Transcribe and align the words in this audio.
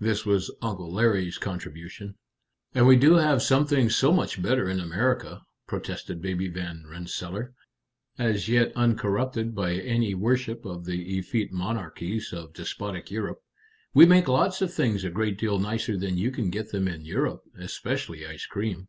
this 0.00 0.24
was 0.24 0.50
Uncle 0.62 0.90
Larry's 0.90 1.36
contribution. 1.36 2.14
"And 2.74 2.86
we 2.86 2.96
do 2.96 3.16
have 3.16 3.42
some 3.42 3.66
things 3.66 3.94
so 3.94 4.10
much 4.10 4.40
better 4.40 4.70
in 4.70 4.80
America!" 4.80 5.42
protested 5.66 6.22
Baby 6.22 6.48
Van 6.48 6.86
Rensselaer, 6.88 7.52
as 8.16 8.48
yet 8.48 8.72
uncorrupted 8.74 9.54
by 9.54 9.74
any 9.74 10.14
worship 10.14 10.64
of 10.64 10.86
the 10.86 11.18
effete 11.18 11.52
monarchies 11.52 12.32
of 12.32 12.54
despotic 12.54 13.10
Europe. 13.10 13.42
"We 13.92 14.06
make 14.06 14.28
lots 14.28 14.62
of 14.62 14.72
things 14.72 15.04
a 15.04 15.10
great 15.10 15.36
deal 15.38 15.58
nicer 15.58 15.98
than 15.98 16.16
you 16.16 16.30
can 16.30 16.48
get 16.48 16.70
them 16.72 16.88
in 16.88 17.04
Europe 17.04 17.42
especially 17.58 18.26
ice 18.26 18.46
cream." 18.46 18.88